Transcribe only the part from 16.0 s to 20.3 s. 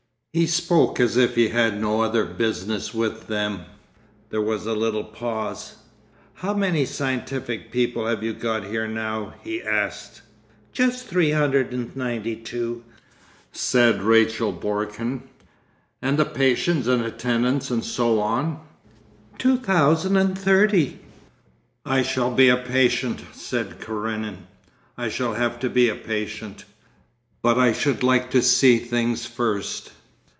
'And the patients and attendants and so on?' 'Two thousand